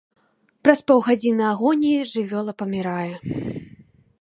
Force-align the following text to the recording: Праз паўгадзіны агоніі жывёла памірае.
Праз 0.67 0.79
паўгадзіны 0.91 1.43
агоніі 1.51 2.09
жывёла 2.13 2.51
памірае. 2.63 3.13